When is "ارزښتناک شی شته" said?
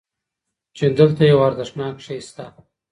1.47-2.45